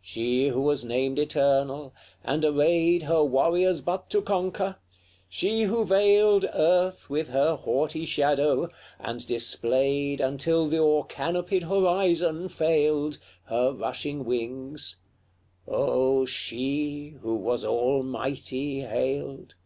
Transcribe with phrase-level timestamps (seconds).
[0.00, 1.92] She who was named eternal,
[2.24, 4.76] and arrayed Her warriors but to conquer
[5.28, 12.48] she who veiled Earth with her haughty shadow, and displayed Until the o'er canopied horizon
[12.48, 13.18] failed,
[13.50, 14.96] Her rushing wings
[15.68, 16.24] Oh!
[16.24, 19.56] she who was almighty hailed!